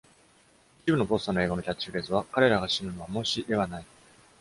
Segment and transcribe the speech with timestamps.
[0.83, 3.85] 一部のポスターの映画のキャッチフレーズは、「彼らが死ぬのは「もし」ではない…